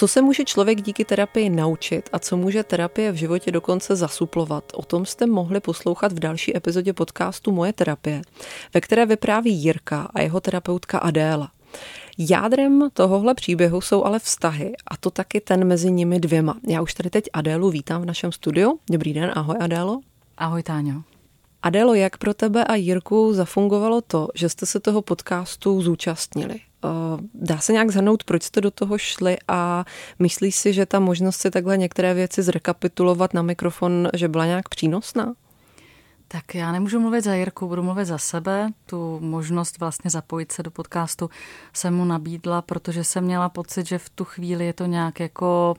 [0.00, 4.64] Co se může člověk díky terapii naučit a co může terapie v životě dokonce zasuplovat?
[4.74, 8.22] O tom jste mohli poslouchat v další epizodě podcastu Moje terapie,
[8.74, 11.50] ve které vypráví Jirka a jeho terapeutka Adéla.
[12.18, 16.56] Jádrem tohohle příběhu jsou ale vztahy a to taky ten mezi nimi dvěma.
[16.68, 18.78] Já už tady teď Adélu vítám v našem studiu.
[18.90, 20.00] Dobrý den, ahoj Adélo.
[20.38, 21.02] Ahoj Táňo.
[21.62, 26.60] Adélo, jak pro tebe a Jirku zafungovalo to, že jste se toho podcastu zúčastnili?
[26.84, 26.88] Eh,
[27.34, 29.84] dá se nějak zhrnout, proč jste do toho šli a
[30.18, 34.68] myslíš si, že ta možnost si takhle některé věci zrekapitulovat na mikrofon, že byla nějak
[34.68, 35.34] přínosná?
[36.28, 38.68] Tak já nemůžu mluvit za Jirku, budu mluvit za sebe.
[38.86, 41.30] Tu možnost vlastně zapojit se do podcastu
[41.72, 45.74] jsem mu nabídla, protože jsem měla pocit, že v tu chvíli je to nějak jako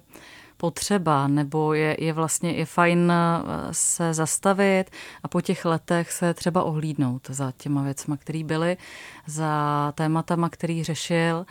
[0.62, 4.86] potřeba, nebo je, je vlastně je fajn eh, se zastavit
[5.24, 8.78] a po těch letech se třeba ohlídnout za těma věcma, které byly,
[9.26, 11.46] za tématama, který řešil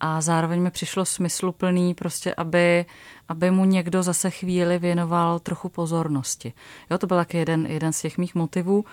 [0.00, 2.86] a zároveň mi přišlo smysluplný prostě, aby,
[3.28, 6.52] aby mu někdo zase chvíli věnoval trochu pozornosti.
[6.90, 8.84] Jo, to byl taky jeden, jeden z těch mých motivů.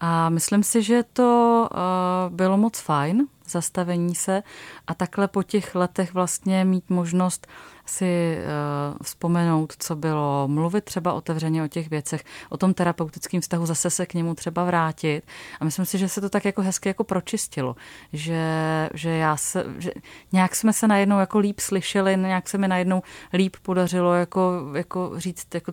[0.00, 4.42] A myslím si, že to uh, bylo moc fajn, zastavení se
[4.86, 7.46] a takhle po těch letech vlastně mít možnost
[7.86, 13.66] si uh, vzpomenout, co bylo, mluvit třeba otevřeně o těch věcech, o tom terapeutickém vztahu,
[13.66, 15.22] zase se k němu třeba vrátit.
[15.60, 17.76] A myslím si, že se to tak jako hezky jako pročistilo,
[18.12, 19.90] že, že já se, že
[20.32, 25.12] nějak jsme se najednou jako líp slyšeli, nějak se mi najednou líp podařilo jako, jako
[25.16, 25.72] říct, jako,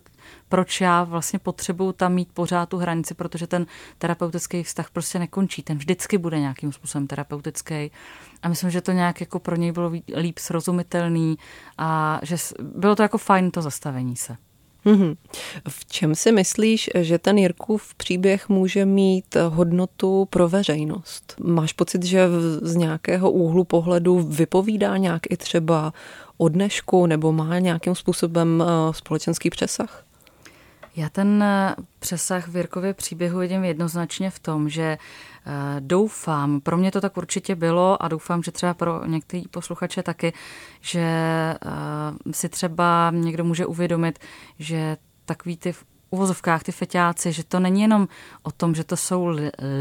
[0.49, 3.65] proč já vlastně potřebuju tam mít pořád tu hranici, protože ten
[3.97, 7.91] terapeutický vztah prostě nekončí, ten vždycky bude nějakým způsobem terapeutický.
[8.43, 11.37] A myslím, že to nějak jako pro něj bylo líp srozumitelný
[11.77, 14.35] a že bylo to jako fajn to zastavení se.
[14.85, 15.15] Mm-hmm.
[15.69, 21.35] V čem si myslíš, že ten Jirkův příběh může mít hodnotu pro veřejnost?
[21.43, 22.27] Máš pocit, že
[22.61, 25.93] z nějakého úhlu pohledu vypovídá nějak i třeba
[26.37, 30.05] o dnešku nebo má nějakým způsobem eh, společenský přesah?
[30.95, 34.99] Já ten eh, přesah v Jirkově příběhu vidím jednoznačně v tom, že eh,
[35.79, 40.33] doufám, pro mě to tak určitě bylo a doufám, že třeba pro některý posluchače taky,
[40.81, 41.57] že eh,
[42.31, 44.19] si třeba někdo může uvědomit,
[44.59, 45.73] že takový ty
[46.09, 48.07] uvozovkách ty feťáci, že to není jenom
[48.43, 49.31] o tom, že to jsou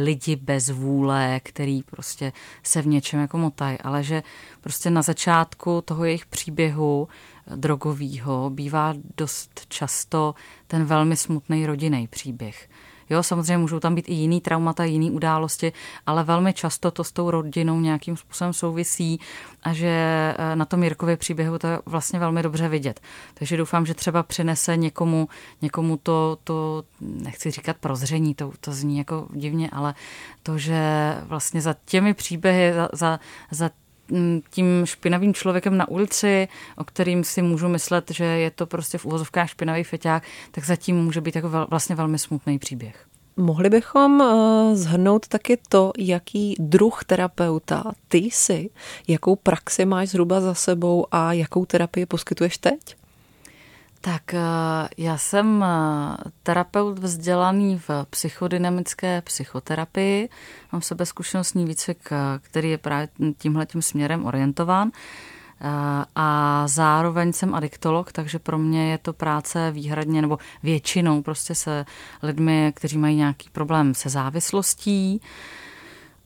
[0.03, 2.32] lidi bez vůle, který prostě
[2.62, 4.22] se v něčem jako motají, ale že
[4.60, 7.09] prostě na začátku toho jejich příběhu
[7.56, 10.34] drogového bývá dost často
[10.66, 12.69] ten velmi smutný rodinný příběh.
[13.11, 15.72] Jo, samozřejmě můžou tam být i jiný traumata, jiný události,
[16.06, 19.21] ale velmi často to s tou rodinou nějakým způsobem souvisí
[19.62, 19.88] a že
[20.38, 23.00] eh, na tom Jirkově příběhu to je vlastně velmi dobře vidět.
[23.34, 25.28] Takže doufám, že třeba přinese někomu,
[25.62, 29.94] někomu to, to nechci říkat prozření, to, to zní jako divně, ale
[30.43, 30.81] to, že
[31.22, 33.71] vlastně za těmi příběhy, za, za, za
[34.50, 39.06] tím špinavým člověkem na ulici, o kterým si můžu myslet, že je to prostě v
[39.06, 43.06] úvozovkách špinavý feťák, tak zatím může být jako vlastně velmi smutný příběh.
[43.37, 48.70] Mohli bychom uh, zhrnout taky to, jaký druh terapeuta ty jsi,
[49.09, 53.00] jakou praxi máš zhruba za sebou a jakou terapii poskytuješ teď?
[54.00, 54.41] Tak eh,
[54.97, 60.28] já jsem eh, terapeut vzdělaný v psychodynamické psychoterapii.
[60.72, 64.91] Mám sebe zkušenostní výcvik, eh, který je právě tímhle tím směrem orientován.
[66.16, 71.84] A zároveň jsem adiktolog, takže pro mě je to práce výhradně nebo většinou prostě se
[72.22, 75.21] lidmi, kteří mají nějaký problém se závislostí.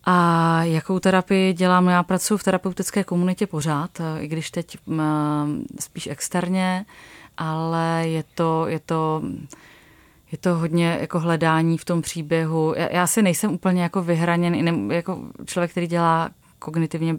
[0.07, 1.89] A jakou terapii dělám?
[1.89, 4.79] Já pracuji v terapeutické komunitě pořád, i když teď
[5.81, 6.87] spíš externě
[7.37, 9.23] ale je to, je to,
[10.33, 12.75] je to hodně jako hledání v tom příběhu.
[12.77, 16.31] Já, já si nejsem úplně jako vyhraněn, jako člověk, který dělá
[16.65, 17.15] kognitivně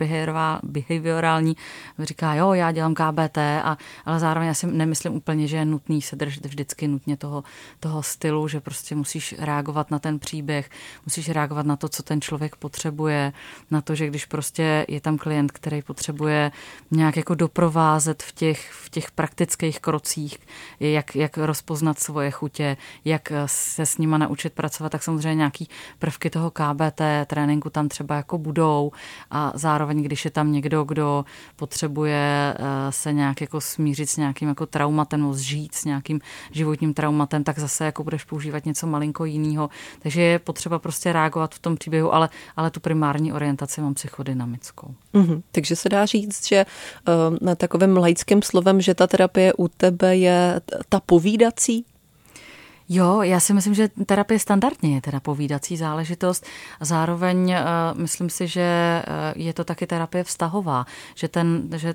[0.64, 1.56] behaviorální,
[2.00, 6.02] říká, jo, já dělám KBT, a, ale zároveň já si nemyslím úplně, že je nutný
[6.02, 7.44] se držet vždycky nutně toho,
[7.80, 10.70] toho stylu, že prostě musíš reagovat na ten příběh,
[11.06, 13.34] musíš reagovat na to, co ten člověk potřebuje,
[13.72, 16.52] na to, že když prostě je tam klient, který potřebuje
[16.92, 20.38] nějak jako doprovázet v těch, v těch praktických krocích,
[20.80, 25.70] jak, jak rozpoznat svoje chutě, jak se s nima naučit pracovat, tak samozřejmě nějaký
[26.00, 28.92] prvky toho KBT tréninku tam třeba jako budou
[29.36, 32.58] a zároveň, když je tam někdo, kdo potřebuje
[32.90, 36.22] se nějak jako smířit s nějakým jako traumatem, no zžít s nějakým
[36.52, 39.70] životním traumatem, tak zase jako budeš používat něco malinko jiného.
[40.00, 44.96] Takže je potřeba prostě reagovat v tom příběhu, ale, ale tu primární orientaci mám psychodynamickou.
[45.14, 45.42] Mm-hmm.
[45.52, 46.66] Takže se dá říct, že
[47.42, 51.86] uh, takovým laickým slovem, že ta terapie u tebe je ta povídací?
[52.90, 56.46] Jo, já si myslím, že terapie standardně je teda povídací záležitost.
[56.82, 60.86] Zároveň uh, myslím si, že uh, je to taky terapie vztahová,
[61.16, 61.94] že, ten, že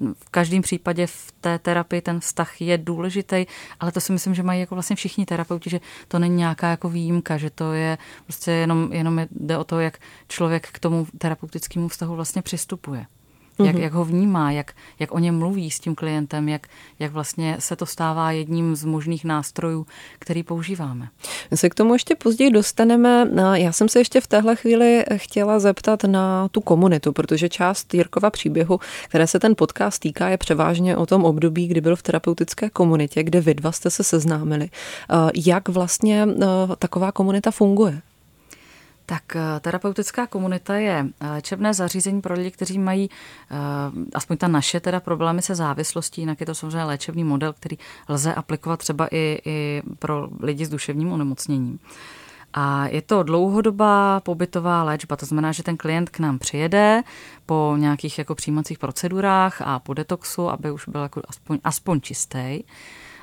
[0.00, 3.46] v každém případě v té terapii ten vztah je důležitý,
[3.80, 6.88] ale to si myslím, že mají jako vlastně všichni terapeuti, že to není nějaká jako
[6.88, 9.98] výjimka, že to je prostě jenom, jenom jde o to, jak
[10.28, 13.06] člověk k tomu terapeutickému vztahu vlastně přistupuje
[13.58, 13.82] jak, mhm.
[13.82, 16.66] jak ho vnímá, jak, jak o něm mluví s tím klientem, jak,
[16.98, 19.86] jak vlastně se to stává jedním z možných nástrojů,
[20.18, 21.08] který používáme.
[21.50, 23.30] My se k tomu ještě později dostaneme.
[23.54, 28.30] Já jsem se ještě v téhle chvíli chtěla zeptat na tu komunitu, protože část Jirkova
[28.30, 32.70] příběhu, které se ten podcast týká, je převážně o tom období, kdy byl v terapeutické
[32.70, 34.70] komunitě, kde vy dva jste se seznámili.
[35.46, 36.28] Jak vlastně
[36.78, 38.02] taková komunita funguje?
[39.12, 43.56] Tak eh, terapeutická komunita je eh, léčebné zařízení pro lidi, kteří mají eh,
[44.14, 47.78] aspoň ta naše teda problémy se závislostí, jinak je to samozřejmě léčebný model, který
[48.08, 51.78] lze aplikovat třeba i, i pro lidi s duševním onemocněním.
[52.54, 57.02] A je to dlouhodobá pobytová léčba, to znamená, že ten klient k nám přijede
[57.46, 62.64] po nějakých jako přijímacích procedurách a po detoxu, aby už byl jako aspoň, aspoň čistý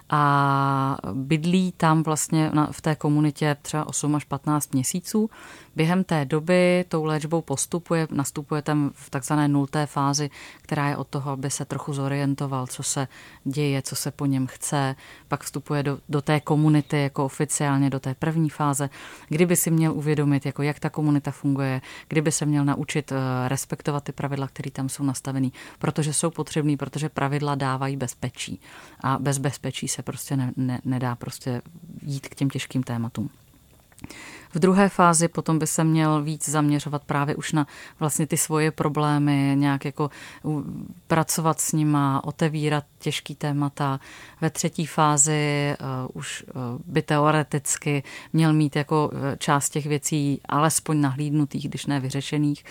[0.09, 5.30] a bydlí tam vlastně v té komunitě třeba 8 až 15 měsíců
[5.75, 10.30] Během té doby tou léčbou postupuje, nastupuje tam v takzvané nulté fázi,
[10.62, 13.07] která je od toho, aby se trochu zorientoval, co se
[13.44, 14.95] děje, co se po něm chce.
[15.27, 18.89] Pak vstupuje do, do té komunity jako oficiálně do té první fáze,
[19.27, 23.15] kdyby si měl uvědomit, jako jak ta komunita funguje, kdyby se měl naučit eh,
[23.48, 28.62] respektovat ty pravidla, které tam jsou nastavený, protože jsou potřebný, protože pravidla dávají bezpečí.
[29.00, 31.62] A bez bezpečí se prostě ne, ne, nedá prostě
[32.01, 33.30] jít k těm těžkým tématům.
[34.54, 37.68] V druhé fázi potom by se měl víc zaměřovat právě už na
[38.00, 40.10] vlastně ty svoje problémy, nějak jako
[41.07, 44.00] pracovat s nima, otevírat těžký témata.
[44.42, 48.04] Ve třetí fázi uh, už uh, by teoreticky
[48.34, 52.63] měl mít jako uh, část těch věcí alespoň nahlídnutých, když ne vyřešených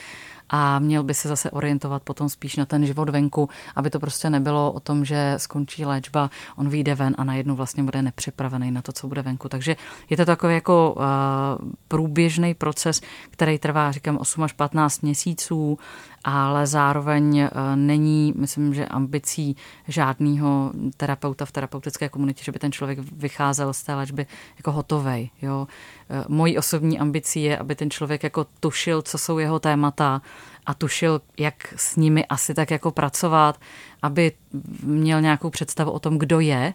[0.50, 4.30] a měl by se zase orientovat potom spíš na ten život venku, aby to prostě
[4.30, 8.82] nebylo o tom, že skončí léčba, on vyjde ven a najednou vlastně bude nepřipravený na
[8.82, 9.48] to, co bude venku.
[9.48, 9.76] Takže
[10.10, 11.02] je to takový jako uh,
[11.88, 13.00] průběžný proces,
[13.30, 15.78] který trvá, říkám, 8 až 15 měsíců
[16.24, 19.56] ale zároveň eh, není, myslím, že ambicí
[19.88, 24.26] žádného terapeuta v terapeutické komunitě, že by ten člověk vycházel z té léčby
[24.56, 25.30] jako hotovej.
[25.42, 25.66] Jo.
[26.10, 30.22] Eh, mojí osobní ambicí je, aby ten člověk jako tušil, co jsou jeho témata
[30.66, 33.60] a tušil, jak s nimi asi tak jako pracovat,
[34.02, 34.32] aby
[34.82, 36.74] měl nějakou představu o tom, kdo je,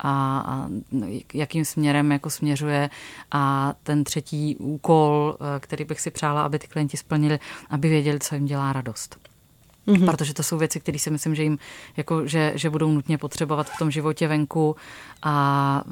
[0.00, 2.90] a, a no, jakým směrem jako směřuje.
[3.32, 7.38] A ten třetí úkol, eh, který bych si přála, aby ty klienti splnili,
[7.70, 9.16] aby věděli, co jim dělá radost.
[9.86, 10.10] Mm-hmm.
[10.10, 11.58] Protože to jsou věci, které si myslím, že jim
[11.96, 14.76] jako, že, že budou nutně potřebovat v tom životě venku
[15.22, 15.84] a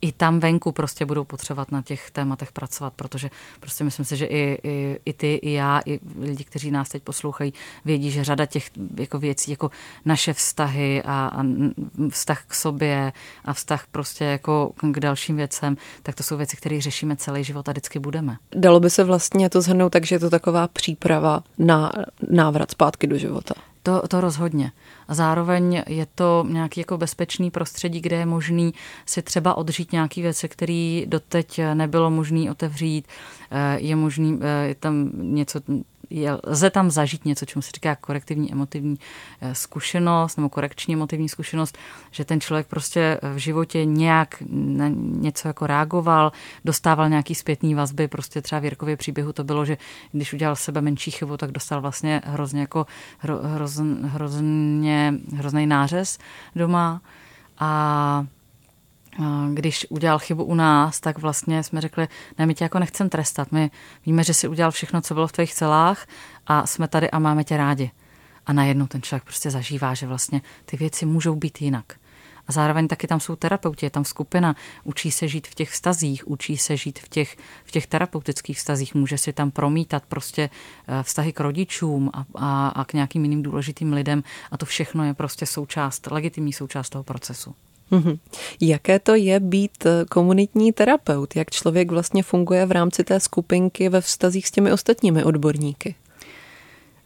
[0.00, 3.30] i tam venku prostě budou potřebovat na těch tématech pracovat, protože
[3.60, 7.02] prostě myslím si, že i, i, i ty, i já, i lidi, kteří nás teď
[7.02, 7.52] poslouchají,
[7.84, 9.70] vědí, že řada těch jako věcí, jako
[10.04, 11.42] naše vztahy a, a
[12.10, 13.12] vztah k sobě
[13.44, 17.68] a vztah prostě jako k dalším věcem, tak to jsou věci, které řešíme celý život
[17.68, 18.36] a vždycky budeme.
[18.54, 21.92] Dalo by se vlastně to zhrnout tak, že je to taková příprava na
[22.30, 23.54] návrat zpátky do života.
[23.88, 24.72] To, to rozhodně.
[25.08, 28.74] A zároveň je to nějaký jako bezpečný prostředí, kde je možný
[29.06, 33.06] si třeba odřít nějaké věci, které doteď nebylo možné otevřít.
[33.50, 35.60] Eh, je možný eh, je tam něco
[36.10, 38.98] je, lze tam zažít něco, čemu se říká korektivní emotivní
[39.40, 41.78] eh, zkušenost nebo korekční emotivní zkušenost,
[42.10, 46.32] že ten člověk prostě v životě nějak na něco jako reagoval,
[46.64, 49.76] dostával nějaký zpětný vazby, prostě třeba v Jirkově příběhu to bylo, že
[50.12, 52.86] když udělal sebe menší chybu, tak dostal vlastně hrozně jako
[53.18, 53.38] hro,
[54.02, 56.18] hrozně, hrozný nářez
[56.56, 57.00] doma
[57.58, 58.26] a
[59.54, 62.08] když udělal chybu u nás, tak vlastně jsme řekli,
[62.38, 63.70] ne, my tě jako nechcem trestat, my
[64.06, 66.06] víme, že jsi udělal všechno, co bylo v tvých celách
[66.46, 67.90] a jsme tady a máme tě rádi.
[68.46, 71.92] A najednou ten člověk prostě zažívá, že vlastně ty věci můžou být jinak.
[72.46, 76.28] A zároveň taky tam jsou terapeuti, je tam skupina, učí se žít v těch vztazích,
[76.28, 80.50] učí se žít v těch, v těch terapeutických vztazích, může si tam promítat prostě
[80.88, 85.04] eh, vztahy k rodičům a, a, a k nějakým jiným důležitým lidem a to všechno
[85.04, 87.54] je prostě součást, legitimní součást toho procesu.
[87.92, 88.18] Mm-hmm.
[88.60, 91.36] Jaké to je být eh, komunitní terapeut?
[91.36, 95.94] Jak člověk vlastně funguje v rámci té skupinky ve vztazích s těmi ostatními odborníky?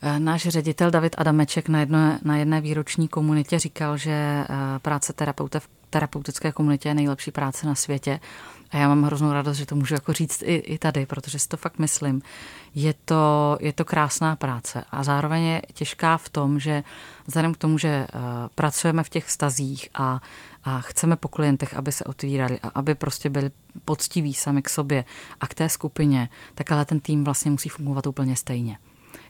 [0.03, 4.47] Eh, náš ředitel David Adameček na, jedno, na jedné výroční komunitě říkal, že eh,
[4.79, 8.21] práce terapeuta v terapeutické komunitě je nejlepší práce na světě.
[8.71, 11.49] A já mám hroznou radost, že to můžu jako říct i, i tady, protože si
[11.49, 12.23] to fakt myslím.
[12.75, 16.83] Je to, je to krásná práce a zároveň je těžká v tom, že
[17.27, 18.07] vzhledem k tomu, že
[18.55, 20.21] pracujeme v těch vztazích a,
[20.65, 23.51] a chceme po klientech, aby se otvírali a aby prostě byli
[23.85, 25.05] poctiví sami k sobě
[25.41, 28.79] a k té skupině, tak ale ten tým vlastně musí fungovat úplně stejně.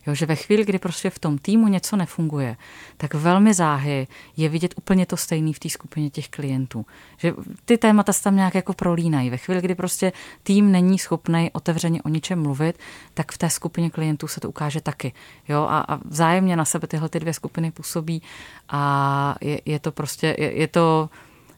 [0.07, 2.57] Jo, že ve chvíli, kdy prostě v tom týmu něco nefunguje,
[2.97, 4.07] tak velmi záhy
[4.37, 6.87] je vidět úplně to stejný v té skupině těch klientů.
[7.17, 9.31] Že ty témata se tam nějak jako prolínají.
[9.31, 12.79] Ve chvíli, kdy prostě tým není schopný otevřeně o ničem mluvit,
[13.15, 15.13] tak v té skupině klientů se to ukáže taky.
[15.49, 18.23] Jo, a, a vzájemně na sebe tyhle ty dvě skupiny působí
[18.69, 21.11] a je, je to prostě, je, je to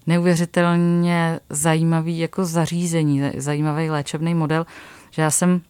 [0.06, 4.66] neuvěřitelně zajímavý jako zařízení, zajímavý léčebný model,
[5.10, 5.60] že já jsem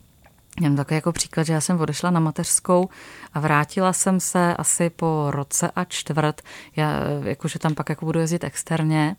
[0.60, 2.88] Jen takový jako příklad, že já jsem odešla na mateřskou
[3.32, 6.42] a vrátila jsem se asi po roce a čtvrt,
[6.76, 6.92] já,
[7.24, 9.16] jakože tam pak jako budu jezdit externě.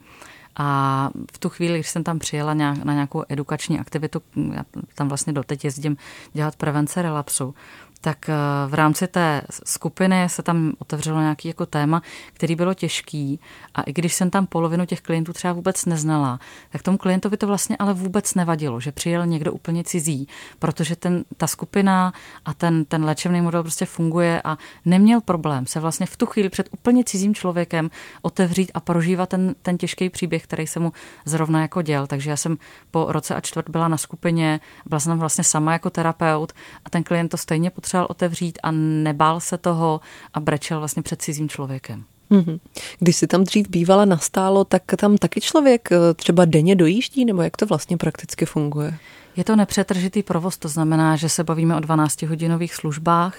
[0.57, 4.21] A v tu chvíli, když jsem tam přijela nějak, na nějakou edukační aktivitu,
[4.53, 4.63] já
[4.95, 5.97] tam vlastně doteď jezdím
[6.33, 7.55] dělat prevence relapsu,
[8.05, 8.33] tak eh,
[8.67, 12.01] v rámci té skupiny se tam otevřelo nějaký jako téma,
[12.33, 13.39] který bylo těžký
[13.75, 17.47] a i když jsem tam polovinu těch klientů třeba vůbec neznala, tak tomu klientovi to
[17.47, 20.27] vlastně ale vůbec nevadilo, že přijel někdo úplně cizí,
[20.59, 22.13] protože ten, ta skupina
[22.45, 26.49] a ten, ten léčebný model prostě funguje a neměl problém se vlastně v tu chvíli
[26.49, 27.89] před úplně cizím člověkem
[28.21, 30.93] otevřít a prožívat ten, ten těžký příběh, který se mu
[31.25, 32.07] zrovna jako děl.
[32.07, 32.57] Takže já jsem
[32.91, 36.53] po roce a čtvrt byla na skupině, byla jsem vlastně sama jako terapeut
[36.85, 40.01] a ten klient to stejně potřeboval potřeboval otevřít a nebál se toho
[40.33, 42.03] a brečel vlastně před cizím člověkem.
[42.31, 42.59] Mm-hmm.
[42.99, 47.41] Když si tam dřív bývala nastálo, tak tam taky člověk eh, třeba denně dojíždí, nebo
[47.41, 48.97] jak to vlastně prakticky funguje?
[49.35, 53.35] Je to nepřetržitý provoz, to znamená, že se bavíme o 12-hodinových službách.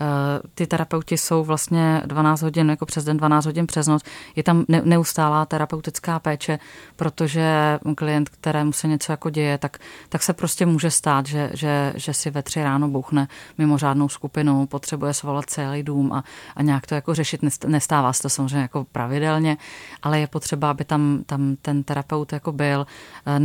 [0.00, 4.02] Eh, ty terapeuti jsou vlastně 12 hodin, jako přes den 12 hodin přes noc.
[4.36, 6.58] Je tam neustálá terapeutická péče,
[6.96, 11.92] protože klient, kterému se něco jako děje, tak, tak se prostě může stát, že, že,
[11.96, 16.24] že si ve tři ráno bouchne mimořádnou skupinu, potřebuje svolat celý dům a,
[16.56, 17.40] a nějak to jako řešit.
[17.66, 19.56] Nestává se to samozřejmě jako pravidelně,
[20.02, 22.86] ale je potřeba, aby tam, tam ten terapeut jako byl.
[23.26, 23.40] Eh,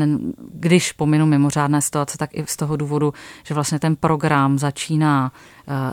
[0.54, 5.32] když pominu mimořádné situace, tak i z toho důvodu, že vlastně ten program začíná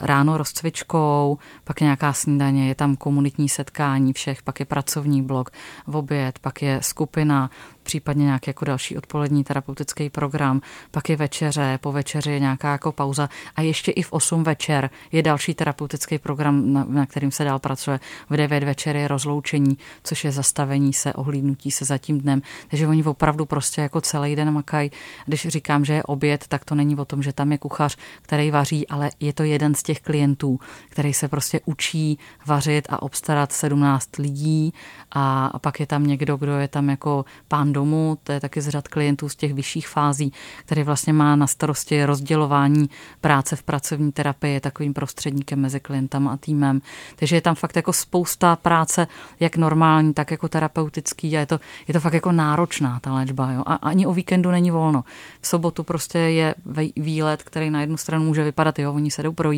[0.01, 5.51] ráno rozcvičkou, pak nějaká snídaně, je tam komunitní setkání všech, pak je pracovní blok,
[5.87, 7.51] v oběd, pak je skupina,
[7.87, 12.93] případně nějaký jako další odpolední terapeutický program, pak je večeře, po večeři je nějaká jako
[12.93, 17.45] pauza a ještě i v 8 večer je další terapeutický program, na, na kterým se
[17.45, 18.01] dál pracuje.
[18.31, 22.43] V 9 večer je rozloučení, což je zastavení se, ohlídnutí se za tím dnem.
[22.69, 24.91] Takže oni opravdu prostě jako celý den makají.
[25.27, 28.51] Když říkám, že je oběd, tak to není o tom, že tam je kuchař, který
[28.51, 33.53] vaří, ale je to jeden z těch klientů, který se prostě učí vařit a obstarat
[33.53, 34.75] 17 lidí
[35.11, 38.61] a, a pak je tam někdo, kdo je tam jako pán domu, to je taky
[38.61, 40.33] z řad klientů z těch vyšších fází,
[40.65, 46.37] který vlastně má na starosti rozdělování práce v pracovní terapii, takovým prostředníkem mezi klientem a
[46.37, 46.81] týmem.
[47.17, 49.07] Takže je tam fakt jako spousta práce,
[49.41, 53.53] jak normální, tak jako terapeutický a je to, je to fakt jako náročná ta léčba.
[53.53, 53.63] Jo?
[53.67, 55.05] A ani o víkendu není volno.
[55.41, 56.55] V sobotu prostě je
[56.97, 59.56] výlet, který na jednu stranu může vypadat, jo, oni se jdou projít,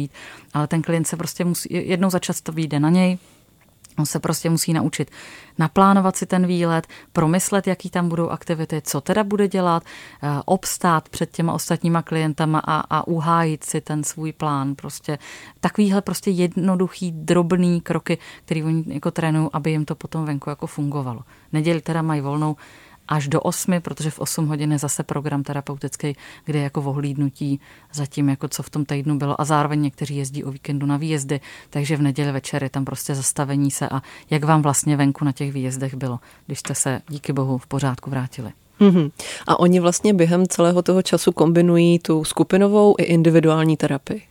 [0.55, 3.19] ale ten klient se prostě musí, jednou za čas to vyjde na něj,
[3.99, 5.11] On se prostě musí naučit
[5.59, 9.83] naplánovat si ten výlet, promyslet, jaký tam budou aktivity, co teda bude dělat,
[10.23, 14.75] eh, obstát před těma ostatníma klientama a, a uhájit si ten svůj plán.
[14.75, 15.19] Prostě
[15.61, 20.67] takovýhle prostě jednoduchý, drobný kroky, který oni jako trénují, aby jim to potom venku jako
[20.67, 21.21] fungovalo.
[21.53, 22.57] Neděli teda mají volnou,
[23.09, 27.61] až do 8, protože v 8 hodin je zase program terapeutický, kde je jako vohlídnutí
[27.93, 31.41] zatím, jako co v tom týdnu bylo a zároveň někteří jezdí o víkendu na výjezdy,
[31.71, 35.33] takže v neděli večer je tam prostě zastavení se a jak vám vlastně venku na
[35.33, 38.53] těch výjezdech bylo, když jste se díky bohu v pořádku vrátili.
[38.81, 39.11] Mm-hmm.
[39.47, 44.23] A oni vlastně během celého toho času kombinují tu skupinovou i individuální terapii.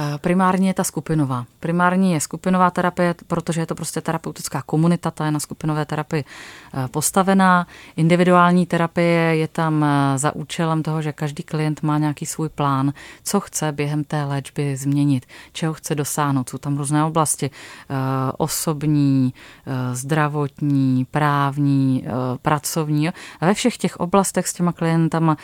[0.00, 1.44] Eh, primárně je ta skupinová.
[1.60, 6.24] Primární je skupinová terapie, protože je to prostě terapeutická komunita, ta je na skupinové terapii
[6.24, 7.66] eh, postavená.
[7.96, 12.92] Individuální terapie je tam eh, za účelem toho, že každý klient má nějaký svůj plán,
[13.24, 16.48] co chce během té léčby změnit, čeho chce dosáhnout.
[16.48, 17.50] Jsou tam různé oblasti,
[18.38, 19.34] osobní,
[19.92, 22.04] zdravotní, právní,
[22.42, 23.08] pracovní.
[23.08, 25.36] A ve všech těch oblastech s těma klientama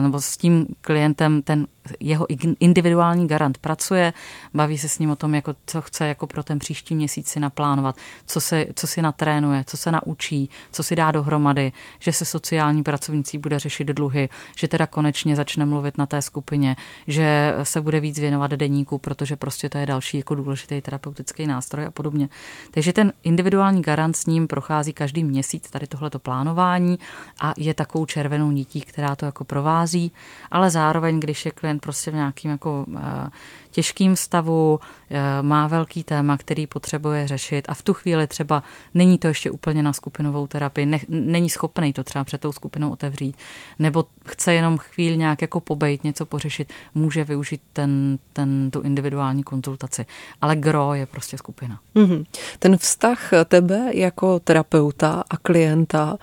[0.00, 1.66] nebo s tím klientem ten
[2.00, 2.26] jeho
[2.60, 4.12] individuální garant pracuje,
[4.54, 7.40] baví se s ním o tom, jako, co chce jako pro ten příští měsíc si
[7.40, 12.24] naplánovat, co, se, co si natrénuje, co se naučí, co si dá dohromady, že se
[12.24, 16.76] sociální pracovnící bude řešit dluhy, že teda konečně začne mluvit na té skupině,
[17.06, 21.86] že se bude víc věnovat deníku, protože prostě to je další jako důležitý terapeutický nástroj
[21.86, 22.28] a podobně.
[22.70, 26.98] Takže ten individuální garant s ním prochází každý měsíc tady tohleto plánování
[27.40, 30.12] a je takovou červenou nití, která to jako provází,
[30.50, 33.30] ale zároveň, když je klient prostě v nějakým jako eh,
[33.78, 34.80] těžkým stavu,
[35.10, 38.62] eh, má velký téma, který potřebuje řešit a v tu chvíli třeba
[38.94, 42.90] není to ještě úplně na skupinovou terapii, ne, není schopný to třeba před tou skupinou
[42.90, 43.36] otevřít,
[43.78, 49.42] nebo chce jenom chvíli nějak jako pobejt, něco pořešit, může využít ten, ten, tu individuální
[49.42, 50.06] konzultaci.
[50.40, 51.78] Ale gro je prostě skupina.
[51.94, 52.26] Mm-hmm.
[52.58, 56.18] Ten vztah tebe jako terapeuta a klienta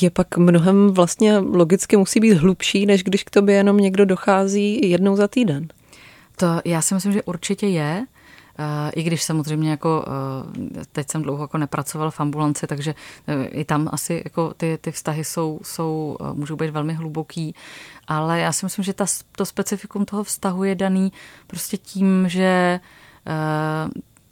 [0.00, 4.90] je pak mnohem vlastně logicky musí být hlubší, než když k tobě jenom někdo dochází
[4.90, 5.68] jednou za týden.
[6.36, 8.06] To já si myslím, že určitě je.
[8.58, 10.04] Eh, I když samozřejmě jako
[10.80, 12.94] eh, teď jsem dlouho jako nepracoval v ambulanci, takže
[13.26, 17.54] eh, i tam asi jako ty, ty vztahy jsou, jsou, můžou být velmi hluboký,
[18.08, 21.12] ale já si myslím, že ta, to specifikum toho vztahu je daný
[21.46, 22.80] prostě tím, že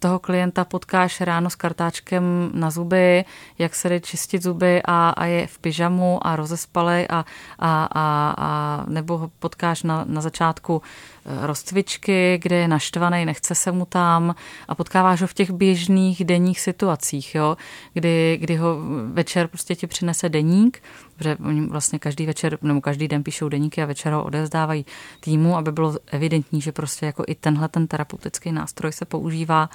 [0.04, 3.24] toho klienta potkáš ráno s kartáčkem na zuby,
[3.58, 7.24] jak se jde čistit zuby a, a je v pyžamu a rozespalej a,
[7.58, 10.82] a, a, a nebo ho potkáš na, na začátku
[11.24, 14.34] rozcvičky, kde je naštvaný, nechce se mu tam
[14.68, 17.56] a potkáváš ho v těch běžných denních situacích, jo,
[17.92, 18.76] kdy, kdy ho
[19.12, 20.82] večer prostě ti přinese deník,
[21.16, 24.86] protože oni vlastně každý večer nebo každý den píšou deníky a večer ho odezdávají
[25.20, 29.70] týmu, aby bylo evidentní, že prostě jako i tenhle ten terapeutický nástroj se používá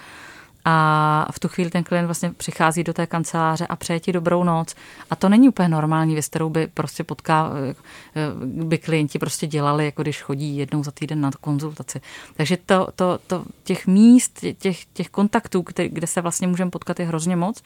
[0.66, 4.44] a v tu chvíli ten klient vlastně přichází do té kanceláře a přeje ti dobrou
[4.44, 4.75] noc.
[5.10, 7.51] A to není úplně normální věc, kterou by prostě potká,
[8.44, 12.01] by klienti prostě dělali, jako když chodí jednou za týden na konzultaci.
[12.36, 17.06] Takže to, to, to těch míst, těch, těch kontaktů, kde se vlastně můžeme potkat, je
[17.06, 17.63] hrozně moc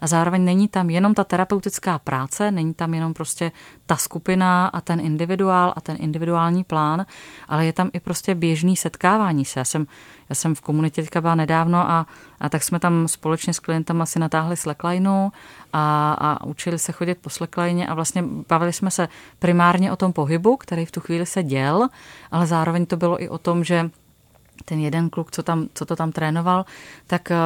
[0.00, 3.52] a zároveň není tam jenom ta terapeutická práce, není tam jenom prostě
[3.86, 7.06] ta skupina a ten individuál a ten individuální plán,
[7.48, 9.60] ale je tam i prostě běžný setkávání se.
[9.60, 9.86] Já jsem,
[10.34, 12.06] já jsem v komunitě teďka byla nedávno a,
[12.40, 15.30] a tak jsme tam společně s klientama si natáhli slacklineu
[15.72, 20.12] a, a učili se chodit po slackline a vlastně bavili jsme se primárně o tom
[20.12, 21.88] pohybu, který v tu chvíli se děl,
[22.30, 23.90] ale zároveň to bylo i o tom, že
[24.64, 26.64] ten jeden kluk, co, tam, co to tam trénoval,
[27.06, 27.36] tak eh,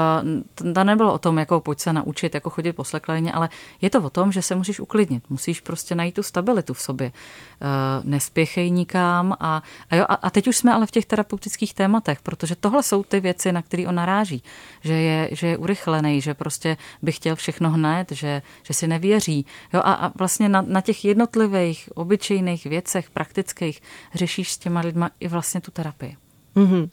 [0.74, 3.48] to nebylo o tom, jako pojď se naučit, jako chodit po sleklejně, ale
[3.80, 7.12] je to o tom, že se musíš uklidnit, musíš prostě najít tu stabilitu v sobě.
[7.12, 11.74] Eh, nespěchej nikam a, a, jo, a, a teď už jsme ale v těch terapeutických
[11.74, 14.42] tématech, protože tohle jsou ty věci, na které on naráží,
[14.80, 19.46] že je, že je urychlený, že prostě by chtěl všechno hned, že, že si nevěří.
[19.72, 23.82] Jo, a, a vlastně na, na těch jednotlivých, obyčejných věcech, praktických,
[24.14, 26.16] řešíš s těma lidma i vlastně tu terapii.
[26.56, 26.88] Mm-hmm.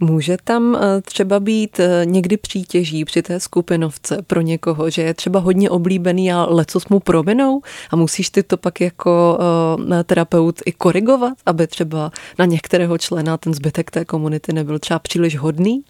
[0.00, 5.14] Může tam eh, třeba být eh, někdy přítěží při té skupinovce pro někoho, že je
[5.14, 9.38] třeba hodně oblíbený a lecos mu prominou a musíš ty to pak jako
[9.92, 14.98] eh, terapeut i korigovat, aby třeba na některého člena ten zbytek té komunity nebyl třeba
[14.98, 15.82] příliš hodný?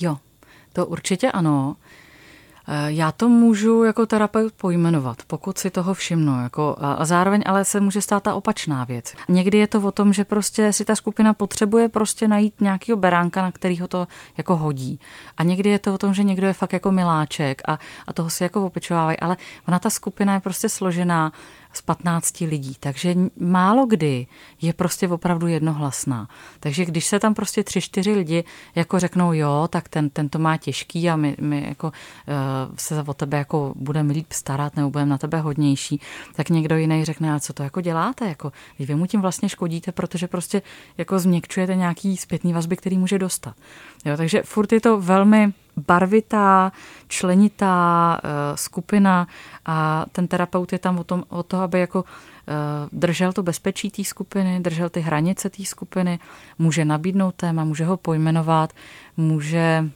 [0.00, 0.16] Jo,
[0.72, 1.76] to určitě ano.
[2.68, 6.42] Eh, já to můžu jako terapeut pojmenovat, pokud si toho všimnu.
[6.42, 9.14] Jako, a zároveň ale se může stát ta opačná věc.
[9.28, 13.42] Někdy je to o tom, že prostě si ta skupina potřebuje prostě najít nějakého beránka,
[13.42, 15.00] na kterýho to jako hodí.
[15.36, 18.30] A někdy je to o tom, že někdo je fakt jako miláček a, a toho
[18.30, 19.18] si jako opečovávají.
[19.20, 19.36] Ale
[19.68, 21.32] ona ta skupina je prostě složená
[21.76, 24.26] z 15 lidí, takže málo kdy
[24.62, 26.28] je prostě opravdu jednohlasná.
[26.60, 30.38] Takže když se tam prostě tři, čtyři lidi jako řeknou, jo, tak ten, ten to
[30.38, 34.90] má těžký a my, my jako uh, se o tebe jako budeme líp starat nebo
[34.90, 36.00] budeme na tebe hodnější,
[36.34, 39.92] tak někdo jiný řekne, a co to jako děláte, jako vy mu tím vlastně škodíte,
[39.92, 40.62] protože prostě
[40.98, 43.54] jako změkčujete nějaký zpětný vazby, který může dostat.
[44.04, 46.72] Jo, takže furt je to velmi barvitá,
[47.08, 49.26] členitá uh, skupina
[49.66, 52.06] a ten terapeut je tam o, tom, o to, aby jako uh,
[52.92, 56.18] držel to bezpečí té skupiny, držel ty hranice té skupiny,
[56.58, 58.72] může nabídnout téma, může ho pojmenovat,
[59.16, 59.90] může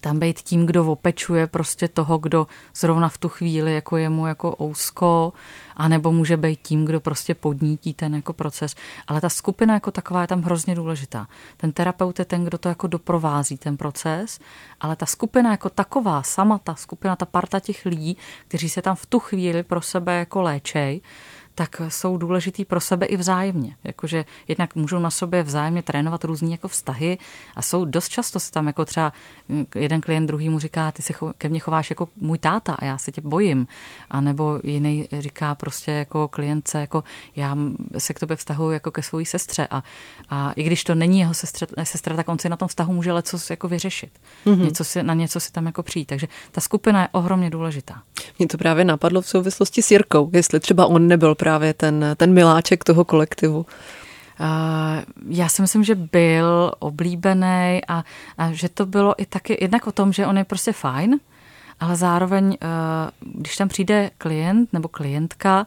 [0.00, 4.26] tam být tím, kdo opečuje prostě toho, kdo zrovna v tu chvíli jako je mu
[4.26, 5.32] jako ousko,
[5.76, 8.74] anebo může být tím, kdo prostě podnítí ten jako proces.
[9.06, 11.26] Ale ta skupina jako taková je tam hrozně důležitá.
[11.56, 14.38] Ten terapeut je ten, kdo to jako doprovází ten proces,
[14.80, 18.16] ale ta skupina jako taková, sama ta skupina, ta parta těch lidí,
[18.48, 21.00] kteří se tam v tu chvíli pro sebe jako léčej,
[21.54, 23.76] tak jsou důležitý pro sebe i vzájemně.
[23.84, 27.18] Jakože jednak můžou na sobě vzájemně trénovat různý jako vztahy
[27.56, 29.12] a jsou dost často se tam jako třeba
[29.74, 32.98] jeden klient druhý mu říká, ty se ke mně chováš jako můj táta a já
[32.98, 33.66] se tě bojím.
[34.10, 37.04] A nebo jiný říká prostě jako klientce, jako
[37.36, 37.56] já
[37.98, 39.82] se k tobě vztahuji jako ke své sestře a,
[40.30, 43.12] a i když to není jeho sestra, sestra, tak on si na tom vztahu může
[43.12, 44.10] leco jako vyřešit.
[44.46, 44.64] Mm-hmm.
[44.64, 46.04] Něco si, na něco si tam jako přijít.
[46.04, 48.02] Takže ta skupina je ohromně důležitá.
[48.38, 52.34] Mě to právě napadlo v souvislosti s Jirkou, jestli třeba on nebyl právě ten, ten
[52.34, 53.66] miláček toho kolektivu.
[55.28, 58.04] Já si myslím, že byl oblíbený a,
[58.38, 61.20] a že to bylo i taky jednak o tom, že on je prostě fajn,
[61.80, 65.66] ale zároveň, uh, když tam přijde klient nebo klientka,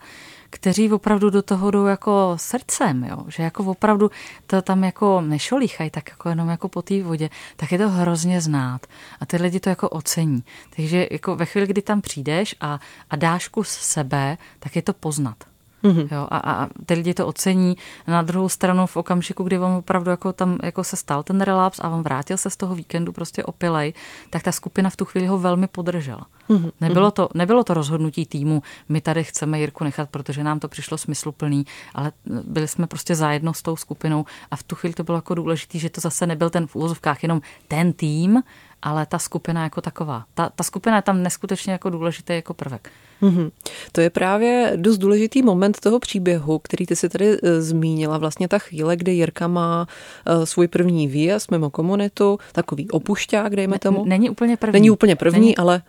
[0.50, 3.26] kteří opravdu do toho jdou jako srdcem, jo?
[3.28, 4.12] že jako opravdu
[4.48, 8.42] to tam jako nešolíchají tak jako jenom jako po té vodě, tak je to hrozně
[8.42, 8.88] znát
[9.20, 10.44] a ty lidi to jako ocení.
[10.76, 14.94] Takže jako ve chvíli, kdy tam přijdeš a, a dáš kus sebe, tak je to
[14.94, 15.53] poznat.
[15.84, 16.08] Mm-hmm.
[16.12, 17.78] Jo, a, a ty lidi to ocení.
[18.08, 21.80] Na druhou stranu v okamžiku, kdy on opravdu jako tam jako se stal ten relaps
[21.80, 23.94] a on vrátil se z toho víkendu prostě opilej,
[24.30, 26.26] tak ta skupina v tu chvíli ho velmi podržela.
[26.50, 26.72] Mm-hmm.
[26.82, 30.98] Nebylo, to, nebylo to rozhodnutí týmu, my tady chceme Jirku nechat, protože nám to přišlo
[30.98, 31.66] smysluplný,
[31.96, 35.36] ale byli jsme prostě zajedno s tou skupinou a v tu chvíli to bylo jako
[35.36, 38.44] důležité, že to zase nebyl ten v úvozovkách jenom ten tým,
[38.84, 40.24] ale ta skupina jako taková.
[40.34, 42.92] Ta, ta skupina je tam neskutečně jako důležitý jako prvek.
[43.22, 43.52] Mm-hmm.
[43.92, 48.18] To je právě dost důležitý moment toho příběhu, který ty si tady e, zmínila.
[48.18, 49.88] Vlastně ta chvíle, kdy Jirka má
[50.26, 54.06] e, svůj první výjezd mimo komunitu, takový opušťák, dejme tomu.
[54.06, 54.74] Není úplně první.
[54.74, 55.58] Není úplně první, Není...
[55.58, 55.82] ale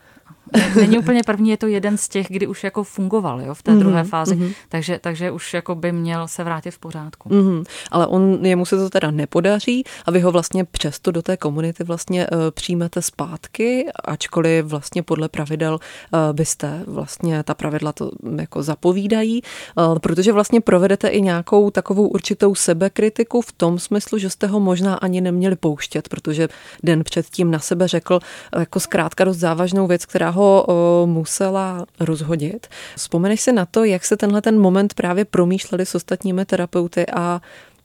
[0.77, 3.73] Není úplně první, je to jeden z těch, kdy už jako fungoval jo, v té
[3.73, 4.55] mm-hmm, druhé fázi, mm-hmm.
[4.69, 7.29] takže, takže už jako by měl se vrátit v pořádku.
[7.29, 7.65] Mm-hmm.
[7.91, 11.85] Ale on, jemu se to teda nepodaří a vy ho vlastně přesto do té komunity
[11.85, 18.63] vlastně uh, přijmete zpátky, ačkoliv vlastně podle pravidel uh, byste vlastně ta pravidla to jako
[18.63, 19.43] zapovídají,
[19.77, 24.61] uh, protože vlastně provedete i nějakou takovou určitou sebekritiku v tom smyslu, že jste ho
[24.61, 26.49] možná ani neměli pouštět, protože
[26.83, 28.21] den předtím na sebe řekl
[28.59, 32.67] jako zkrátka dost závažnou věc, která ho o, musela rozhodit.
[32.97, 37.41] Vzpomeneš si na to, jak se tenhle ten moment právě promýšleli s ostatními terapeuty a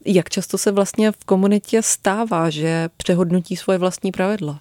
[0.06, 4.60] jak často se vlastně v komunitě stává, že přehodnotí svoje vlastní pravidla?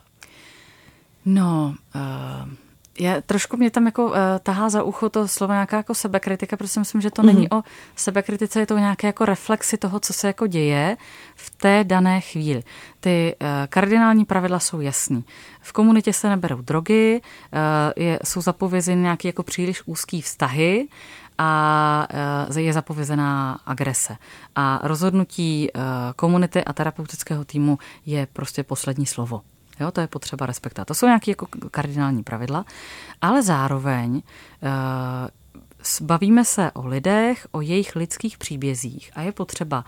[1.24, 2.67] No, uh
[2.98, 6.80] je, trošku mě tam jako uh, tahá za ucho to slovo nějaká jako sebekritika, protože
[6.80, 7.26] myslím, že to mm-hmm.
[7.26, 7.62] není o
[7.96, 10.96] sebekritice, je to nějaké jako reflexy toho, co se jako děje
[11.36, 12.62] v té dané chvíli.
[13.00, 15.24] Ty uh, kardinální pravidla jsou jasný.
[15.60, 17.20] V komunitě se neberou drogy,
[17.52, 17.58] uh,
[18.04, 20.88] je, jsou zapovězeny nějaké jako příliš úzký vztahy,
[21.40, 22.06] a
[22.56, 24.16] je zapovězená agrese.
[24.54, 25.70] A rozhodnutí
[26.16, 29.40] komunity a terapeutického týmu je prostě poslední slovo.
[29.80, 30.88] Jo, to je potřeba respektovat.
[30.88, 32.64] To jsou nějaké jako kardinální pravidla,
[33.20, 34.22] ale zároveň uh,
[36.06, 39.84] bavíme se o lidech, o jejich lidských příbězích a je potřeba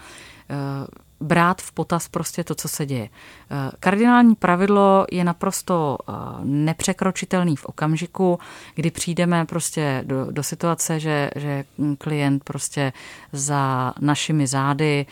[0.50, 0.87] uh,
[1.21, 3.09] brát v potaz prostě to, co se děje.
[3.09, 5.99] Eh, kardinální pravidlo je naprosto
[6.43, 8.39] nepřekročitelný v okamžiku,
[8.75, 11.65] kdy přijdeme prostě do, do situace, že, že
[11.99, 12.93] klient prostě
[13.33, 15.07] za našimi zády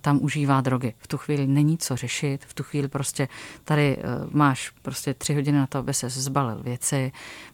[0.00, 0.94] tam užívá drogy.
[0.98, 3.28] V tu chvíli není co řešit, v tu chvíli prostě
[3.64, 3.98] tady
[4.30, 7.12] máš prostě tři hodiny na to, aby se zbalil věci,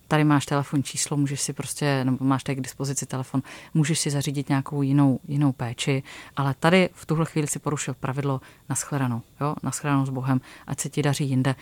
[0.08, 3.42] tady máš telefonní číslo, můžeš si prostě, nebo máš tady k dispozici telefon,
[3.74, 6.02] můžeš si zařídit nějakou jinou, jinou péči,
[6.36, 10.40] ale tady v tuhle chvíli si porušil pravidlo na shledanou, jo, na shledanou s Bohem,
[10.66, 11.54] ať se ti daří jinde.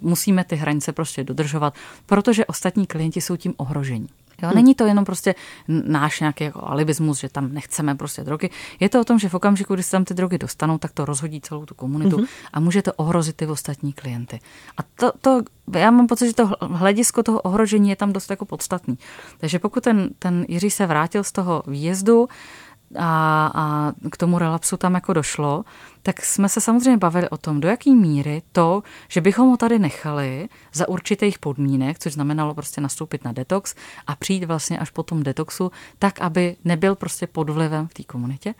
[0.00, 1.74] Musíme ty hranice prostě dodržovat,
[2.06, 4.08] protože ostatní klienti jsou tím ohrožení.
[4.42, 5.34] Jo, není to jenom prostě
[5.68, 8.50] náš nějaký jako alibismus, že tam nechceme prostě drogy.
[8.80, 11.04] Je to o tom, že v okamžiku, kdy se tam ty drogy dostanou, tak to
[11.04, 12.26] rozhodí celou tu komunitu hmm.
[12.52, 14.40] a může to ohrozit ty ostatní klienty.
[14.76, 15.42] A to, to,
[15.78, 18.98] já mám pocit, že to hledisko toho ohrožení je tam dost jako podstatný.
[19.38, 22.28] Takže pokud ten, ten Jiří se vrátil z toho výjezdu,
[22.98, 25.64] a, a k tomu relapsu tam jako došlo,
[26.02, 29.78] tak jsme se samozřejmě bavili o tom, do jaký míry to, že bychom ho tady
[29.78, 33.74] nechali za určitých podmínek, což znamenalo prostě nastoupit na detox
[34.06, 38.02] a přijít vlastně až po tom detoxu, tak, aby nebyl prostě pod vlivem v té
[38.02, 38.54] komunitě,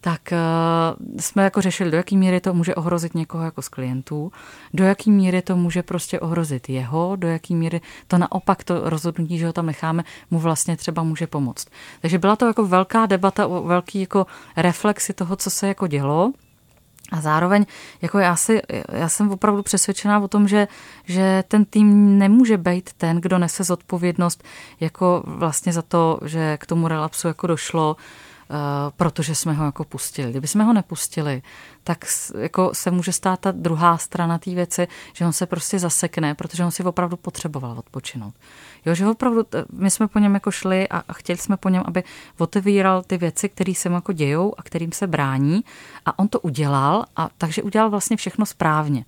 [0.00, 4.32] tak uh, jsme jako řešili, do jaký míry to může ohrozit někoho jako z klientů,
[4.74, 9.38] do jaký míry to může prostě ohrozit jeho, do jaký míry to naopak to rozhodnutí,
[9.38, 11.66] že ho tam necháme, mu vlastně třeba může pomoct.
[12.00, 16.32] Takže byla to jako velká debata velký jako reflexy toho, co se jako dělo.
[17.12, 17.66] A zároveň,
[18.02, 20.68] jako já, si, já jsem opravdu přesvědčená o tom, že,
[21.04, 24.44] že ten tým nemůže být ten, kdo nese zodpovědnost
[24.80, 27.96] jako vlastně za to, že k tomu relapsu jako došlo,
[28.96, 30.30] protože jsme ho jako pustili.
[30.30, 31.42] Kdyby jsme ho nepustili,
[31.84, 32.04] tak
[32.38, 36.64] jako se může stát ta druhá strana té věci, že on se prostě zasekne, protože
[36.64, 38.34] on si opravdu potřeboval odpočinout.
[38.86, 42.04] Jo, že opravdu, my jsme po něm jako šli a chtěli jsme po něm, aby
[42.38, 45.64] otevíral ty věci, které se mu jako dějou a kterým se brání
[46.06, 49.04] a on to udělal a takže udělal vlastně všechno správně.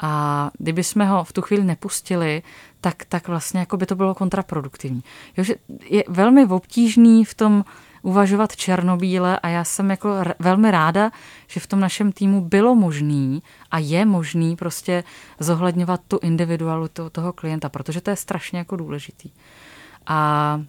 [0.00, 2.42] A kdyby jsme ho v tu chvíli nepustili,
[2.80, 5.02] tak, tak vlastně jako by to bylo kontraproduktivní.
[5.36, 5.54] Jo, že
[5.84, 7.64] je velmi obtížný v tom
[8.02, 11.10] uvažovat černobíle a já jsem jako velmi ráda,
[11.46, 15.04] že v tom našem týmu bylo možný a je možný prostě
[15.40, 19.30] zohledňovat tu individualitu toho klienta, protože to je strašně jako důležitý.
[20.06, 20.60] A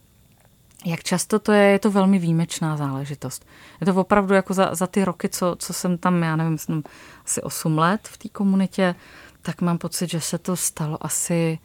[0.86, 3.46] jak často to je, je to velmi výjimečná záležitost.
[3.82, 6.84] Je to opravdu jako za, za ty roky, co, co jsem tam, já nevím, jsem
[7.26, 8.96] asi 8 let v té komunitě,
[9.42, 11.60] tak mám pocit, že se to stalo asi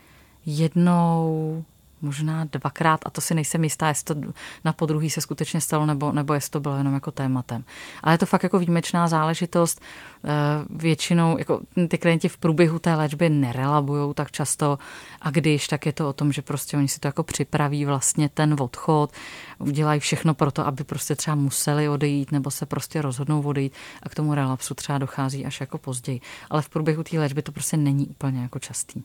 [0.47, 1.65] jednou,
[2.03, 4.33] možná dvakrát a to si nejsem jistá, jestli to
[4.65, 7.65] na podruhý se skutečně stalo nebo, nebo jestli to bylo jenom jako tématem.
[8.03, 9.81] Ale je to fakt jako výjimečná záležitost.
[10.25, 10.29] Eh,
[10.71, 14.79] většinou jako ty klienti v průběhu té léčby nerelabují tak často
[15.21, 18.29] a když, tak je to o tom, že prostě oni si to jako připraví vlastně
[18.29, 19.13] ten odchod,
[19.59, 24.09] udělají všechno pro to, aby prostě třeba museli odejít nebo se prostě rozhodnou odejít a
[24.09, 26.21] k tomu relapsu třeba dochází až jako později.
[26.51, 29.03] Ale v průběhu té léčby to prostě není úplně jako častý.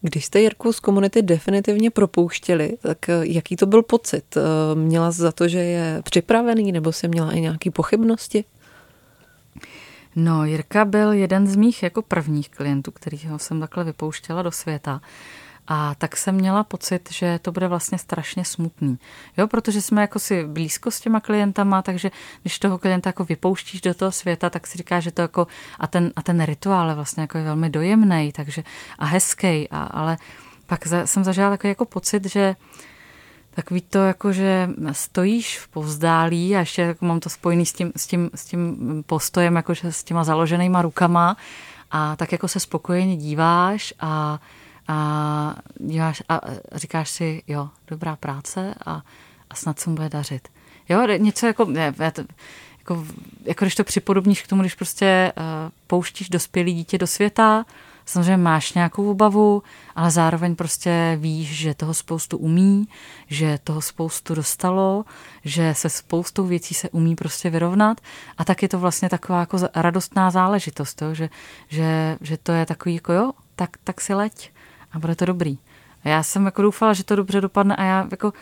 [0.00, 4.36] Když jste Jirku z komunity definitivně propouštěli, tak eh, jaký to byl pocit?
[4.36, 4.40] Eh,
[4.74, 8.44] měla za to, že je připravený, nebo se měla i nějaké pochybnosti?
[10.16, 15.00] No, Jirka byl jeden z mých jako prvních klientů, kterýho jsem takhle vypouštěla do světa.
[15.68, 18.98] A tak jsem měla pocit, že to bude vlastně strašně smutný.
[19.36, 22.10] Jo, protože jsme jako si blízko s těma klientama, takže
[22.42, 25.46] když toho klienta jako vypouštíš do toho světa, tak si říká, že to jako,
[25.78, 28.64] a ten, a ten rituál je vlastně jako je velmi dojemný, takže
[28.98, 30.18] a hezký, a, ale
[30.66, 32.56] pak za, jsem zažila takový jako pocit, že
[33.54, 37.92] takový to jako, že stojíš v povzdálí a ještě jako mám to spojený s tím,
[37.96, 41.36] s tím, s tím postojem, jakože s těma založenýma rukama
[41.90, 44.40] a tak jako se spokojeně díváš a
[44.88, 46.40] a, díváš a
[46.72, 49.02] říkáš si, jo, dobrá práce a,
[49.50, 50.48] a snad se mu bude dařit.
[50.88, 53.04] Jo, něco jako, ne, jako,
[53.44, 55.44] jako když to připodobníš k tomu, když prostě uh,
[55.86, 57.64] pouštíš dospělý dítě do světa,
[58.06, 59.62] samozřejmě máš nějakou obavu,
[59.94, 62.88] ale zároveň prostě víš, že toho spoustu umí,
[63.26, 65.04] že toho spoustu dostalo,
[65.44, 68.00] že se spoustou věcí se umí prostě vyrovnat
[68.38, 71.14] a tak je to vlastně taková jako radostná záležitost, jo?
[71.14, 71.28] Že,
[71.68, 74.52] že, že to je takový jako jo, tak, tak si leď
[74.94, 75.58] a bude to dobrý.
[76.04, 78.32] A já jsem jako doufala, že to dobře dopadne a já jako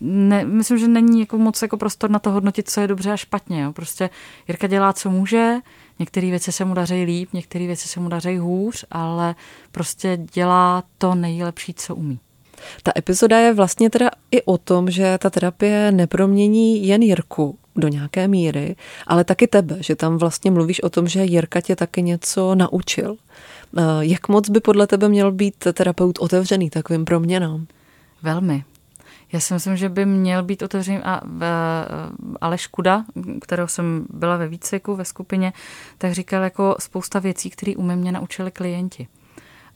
[0.00, 3.16] ne, myslím, že není jako moc jako prostor na to hodnotit, co je dobře a
[3.16, 3.62] špatně.
[3.62, 3.72] Jo.
[3.72, 4.10] Prostě
[4.48, 5.54] Jirka dělá, co může,
[5.98, 9.34] některé věci se mu daří líp, některé věci se mu daří hůř, ale
[9.72, 12.18] prostě dělá to nejlepší, co umí.
[12.82, 17.88] Ta epizoda je vlastně teda i o tom, že ta terapie nepromění jen Jirku do
[17.88, 22.02] nějaké míry, ale taky tebe, že tam vlastně mluvíš o tom, že Jirka tě taky
[22.02, 23.16] něco naučil.
[23.76, 27.66] Eh, jak moc by podle tebe měl být terapeut otevřený takovým proměnám?
[28.22, 28.64] Velmi.
[29.32, 31.44] Já si myslím, že by měl být otevřený a v,
[32.40, 33.04] Aleš Kuda,
[33.40, 35.52] kterého jsem byla ve výcviku ve skupině,
[35.98, 39.08] tak říkal jako spousta věcí, které u mě naučili klienti.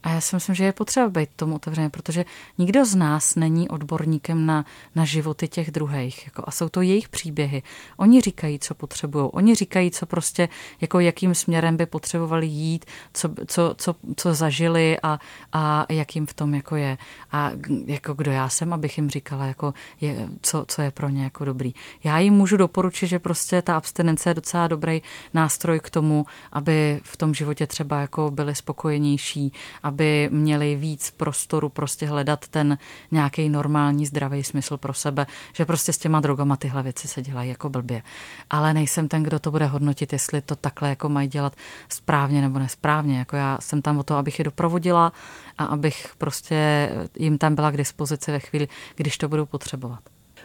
[0.03, 2.25] A já si myslím, že je potřeba být tomu otevřené, protože
[2.57, 6.25] nikdo z nás není odborníkem na, na životy těch druhých.
[6.25, 7.63] Jako, a jsou to jejich příběhy.
[7.97, 9.29] Oni říkají, co potřebují.
[9.33, 10.49] Oni říkají, co prostě,
[10.81, 15.19] jako jakým směrem by potřebovali jít, co, co, co, co zažili a,
[15.53, 16.97] a jak jim v tom jako je.
[17.31, 17.51] A
[17.85, 21.45] jako kdo já jsem, abych jim říkala, jako je, co, co je pro ně jako
[21.45, 21.73] dobrý.
[22.03, 25.01] Já jim můžu doporučit, že prostě ta abstinence je docela dobrý
[25.33, 29.53] nástroj k tomu, aby v tom životě třeba jako byli spokojenější,
[29.89, 32.77] aby měli víc prostoru prostě hledat ten
[33.11, 37.49] nějaký normální zdravý smysl pro sebe, že prostě s těma drogama tyhle věci se dělají
[37.49, 38.01] jako blbě.
[38.49, 41.55] Ale nejsem ten, kdo to bude hodnotit, jestli to takhle jako mají dělat
[41.89, 43.19] správně nebo nesprávně.
[43.19, 45.11] Jako já jsem tam o to, abych je doprovodila
[45.57, 49.99] a abych prostě jim tam byla k dispozici ve chvíli, když to budou potřebovat.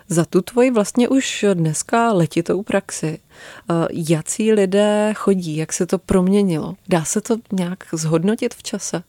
[0.08, 5.98] Za tu tvoji vlastně už dneska letitou praxi, eh, jací lidé chodí, jak se to
[5.98, 6.74] proměnilo?
[6.88, 9.02] Dá se to nějak zhodnotit v čase?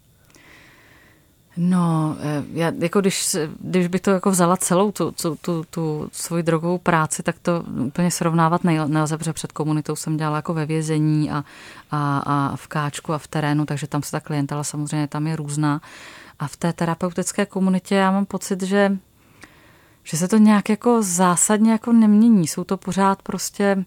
[1.58, 6.10] No, eh, já, jako když, když bych to jako vzala celou tu, tu, tu, tu
[6.12, 10.66] svoji drogovou práci, tak to úplně srovnávat nelze, protože před komunitou jsem dělala jako ve
[10.66, 11.44] vězení a,
[11.92, 15.36] a, a v káčku a v terénu, takže tam se ta klientela samozřejmě tam je
[15.36, 15.82] různá.
[16.40, 18.98] A v té terapeutické komunitě já mám pocit, že,
[20.04, 22.48] že se to nějak jako zásadně jako nemění.
[22.48, 23.86] Jsou to pořád prostě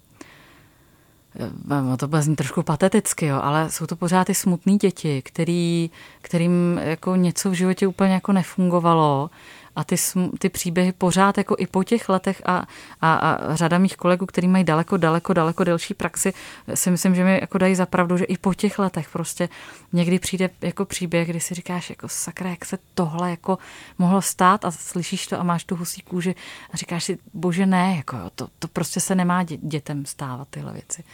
[1.96, 6.80] to bude znít trošku pateticky, jo, ale jsou to pořád ty smutné děti, který, kterým
[6.82, 9.30] jako něco v životě úplně jako nefungovalo
[9.78, 9.96] a ty,
[10.38, 12.66] ty příběhy pořád jako i po těch letech a,
[13.00, 16.32] a, a řada mých kolegů, kteří mají daleko, daleko, daleko delší praxi,
[16.74, 19.48] si myslím, že mi jako dají zapravdu, že i po těch letech prostě
[19.92, 23.58] někdy přijde jako příběh, kdy si říkáš jako sakra, jak se tohle jako
[23.98, 26.34] mohlo stát a slyšíš to a máš tu husí kůži
[26.72, 31.04] a říkáš si, bože ne, jako to, to prostě se nemá dětem stávat tyhle věci.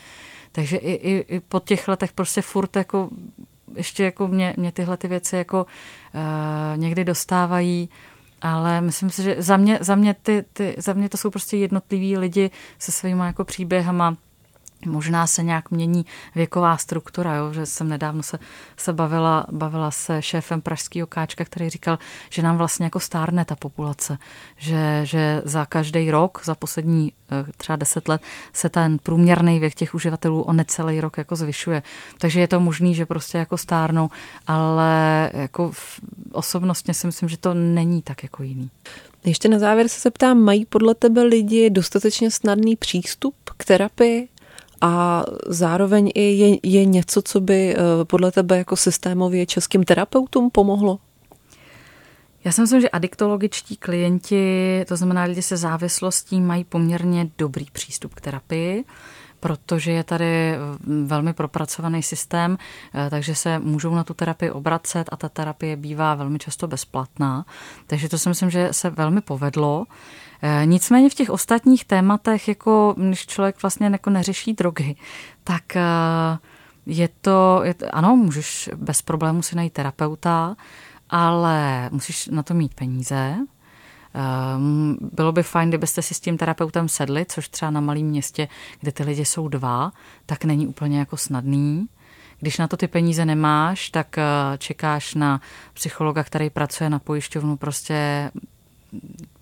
[0.53, 3.09] Takže i, i, i po těch letech prostě furt jako
[3.77, 7.88] ještě jako mě, mě tyhle ty věci jako uh, někdy dostávají,
[8.44, 11.57] ale myslím si, že za mě, za mě, ty, ty, za mě to jsou prostě
[11.57, 14.16] jednotliví lidi se svými jako příběhama,
[14.87, 17.53] Možná se nějak mění věková struktura, jo?
[17.53, 18.38] že jsem nedávno se,
[18.77, 21.99] se bavila, bavila se šéfem pražského káčka, který říkal,
[22.31, 24.18] že nám vlastně jako stárne ta populace,
[24.57, 29.75] že, že za každý rok, za poslední eh, třeba deset let se ten průměrný věk
[29.75, 31.83] těch uživatelů o necelý rok jako zvyšuje.
[32.18, 34.11] Takže je to možný, že prostě jako stárnou,
[34.47, 35.73] ale jako
[36.33, 38.70] osobnostně si myslím, že to není tak jako jiný.
[39.25, 44.29] Ještě na závěr se zeptám, mají podle tebe lidi dostatečně snadný přístup k terapii?
[44.85, 50.51] A zároveň i je, je něco, co by eh, podle tebe jako systémově českým terapeutům
[50.51, 50.99] pomohlo?
[52.44, 58.14] Já si myslím, že adiktologičtí klienti, to znamená lidi se závislostí, mají poměrně dobrý přístup
[58.14, 58.85] k terapii
[59.40, 60.55] protože je tady
[61.07, 62.59] velmi propracovaný systém,
[62.94, 67.44] eh, takže se můžou na tu terapii obracet a ta terapie bývá velmi často bezplatná.
[67.87, 69.85] Takže to si myslím, že se velmi povedlo.
[70.46, 74.96] Eh, nicméně v těch ostatních tématech, jako když člověk vlastně jako neřeší drogy,
[75.44, 75.83] tak eh,
[76.87, 80.57] je to, je to, ano, můžeš bez problému si najít terapeuta,
[81.11, 83.37] ale musíš na to mít peníze.
[84.57, 88.48] Um, bylo by fajn, kdybyste si s tím terapeutem sedli, což třeba na malém městě,
[88.80, 89.92] kde ty lidi jsou dva,
[90.26, 91.87] tak není úplně jako snadný.
[92.40, 94.16] Když na to ty peníze nemáš, tak
[94.59, 95.40] čekáš na
[95.74, 98.30] psychologa, který pracuje na pojišťovnu prostě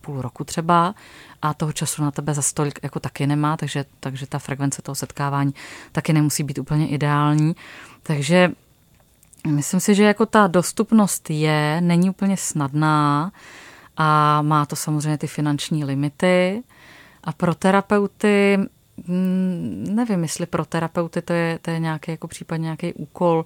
[0.02, 0.94] půl roku třeba
[1.42, 4.94] a toho času na tebe za stolik jako taky nemá, takže, takže ta frekvence toho
[4.94, 5.54] setkávání
[5.92, 7.56] taky nemusí být úplně ideální.
[8.02, 8.50] Takže
[9.46, 13.32] myslím si, že jako ta dostupnost je, není úplně snadná
[13.96, 16.62] a má to samozřejmě ty finanční limity.
[17.24, 18.58] A pro terapeuty,
[19.06, 23.44] mm, nevím, jestli pro terapeuty to je, to je nějaký jako případně nějaký úkol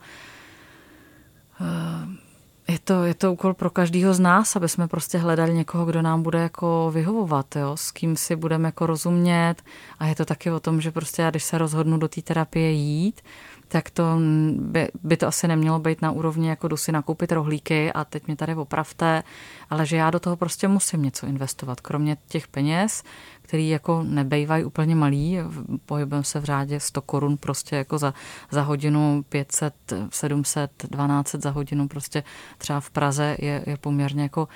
[1.60, 2.25] eh,
[2.68, 6.02] je to, je to úkol pro každého z nás, aby jsme prostě hledali někoho, kdo
[6.02, 7.76] nám bude jako vyhovovat, jo?
[7.76, 9.54] s kým si budeme jako rozumět.
[9.98, 12.70] A je to taky o tom, že prostě já, když se rozhodnu do té terapie
[12.72, 13.20] jít,
[13.68, 14.18] tak to
[14.52, 18.26] by, by to asi nemělo být na úrovni, jako jdu si nakoupit rohlíky a teď
[18.26, 19.22] mě tady opravte,
[19.70, 21.80] ale že já do toho prostě musím něco investovat.
[21.80, 23.02] Kromě těch peněz,
[23.42, 25.38] který jako nebejvají úplně malý,
[25.86, 28.14] pohybujeme se v řádě 100 korun prostě jako za,
[28.50, 29.74] za hodinu, 500,
[30.10, 32.24] 700, 1200 za hodinu prostě
[32.58, 34.48] třeba v Praze je, je poměrně jako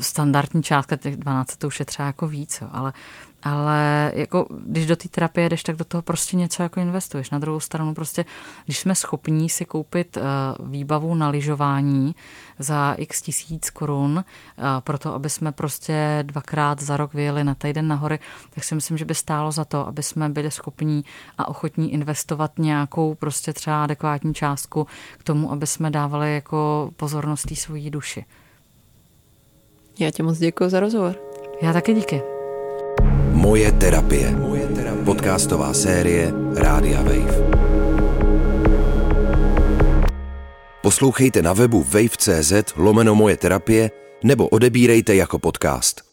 [0.00, 2.92] standardní částka, těch 12 to už je třeba jako víc, jo, ale
[3.44, 7.30] ale jako, když do té terapie jdeš, tak do toho prostě něco jako investuješ.
[7.30, 8.24] Na druhou stranu prostě,
[8.64, 10.22] když jsme schopní si koupit uh,
[10.68, 12.14] výbavu na lyžování
[12.58, 17.54] za x tisíc korun, uh, pro to, aby jsme prostě dvakrát za rok vyjeli na
[17.54, 18.18] týden na hory,
[18.50, 21.04] tak si myslím, že by stálo za to, aby jsme byli schopní
[21.38, 24.86] a ochotní investovat nějakou prostě třeba adekvátní částku
[25.18, 28.24] k tomu, aby jsme dávali jako pozornost té svojí duši.
[29.98, 31.14] Já ti moc děkuji za rozhovor.
[31.62, 32.22] Já taky díky.
[33.32, 34.36] Moje terapie.
[35.04, 37.44] Podcastová série Rádia Wave.
[40.82, 43.90] Poslouchejte na webu wave.cz lomeno moje terapie
[44.24, 46.03] nebo odebírejte jako podcast.